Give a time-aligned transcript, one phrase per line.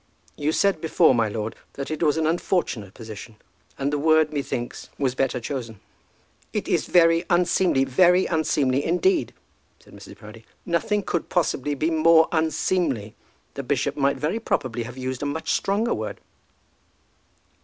[0.35, 3.35] "You said before, my lord, that it was an unfortunate position,
[3.77, 5.79] and the word, methinks, was better chosen."
[6.53, 9.31] "It is very unseemly, very unseemly indeed,"
[9.79, 10.17] said Mrs.
[10.17, 13.13] Proudie; "nothing could possibly be more unseemly.
[13.53, 16.19] The bishop might very properly have used a much stronger word."